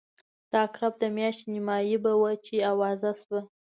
[0.51, 3.41] د عقرب د میاشتې نیمایي به وه چې آوازه شوه.